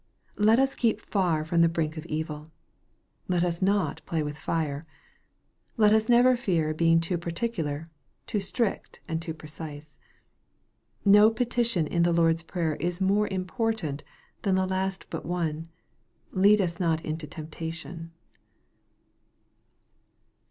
Let 0.39 0.57
us 0.57 0.73
keep 0.73 0.99
far 0.99 1.45
from 1.45 1.61
the 1.61 1.69
brink 1.69 1.95
of 1.95 2.07
evil. 2.07 2.47
Let 3.27 3.43
us 3.43 3.61
not 3.61 4.03
play 4.07 4.23
with 4.23 4.35
fire. 4.35 4.81
Let 5.77 5.93
us 5.93 6.09
never 6.09 6.35
fear 6.35 6.73
being 6.73 6.99
too 6.99 7.19
particular, 7.19 7.85
too 8.25 8.39
strict, 8.39 8.99
and 9.07 9.21
too 9.21 9.35
precise. 9.35 9.93
No 11.05 11.29
petition 11.29 11.85
in 11.85 12.01
the 12.01 12.13
Lord's 12.13 12.41
prayer 12.41 12.77
is 12.77 12.99
more 12.99 13.27
important 13.27 14.03
than 14.41 14.55
the 14.55 14.65
last 14.65 15.05
but 15.11 15.23
one," 15.23 15.67
Lead 16.31 16.61
us 16.61 16.79
not 16.79 17.05
into 17.05 17.27
temptation." 17.27 18.11